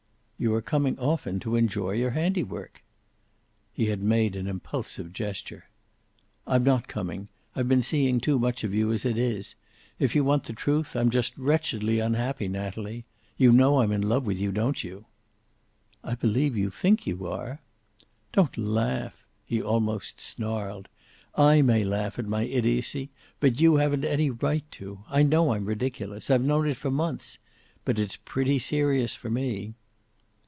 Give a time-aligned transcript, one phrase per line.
[0.41, 2.81] "You are coming often to enjoy your handiwork?"
[3.71, 5.65] He had made an impulsive gesture.
[6.47, 7.27] "I'm not coming.
[7.55, 9.53] I've been seeing too much of you as it is.
[9.99, 13.05] If you want the truth, I'm just wretchedly unhappy, Natalie.
[13.37, 15.05] You know I'm in love with you, don't you?"
[16.03, 17.61] "I believe you think you are."
[18.31, 20.89] "Don't laugh." He almost snarled.
[21.35, 25.03] "I may laugh at my idiocy, but you haven't any right to.
[25.07, 26.31] I know I'm ridiculous.
[26.31, 27.37] I've known it for months.
[27.85, 29.75] But it's pretty serious for me."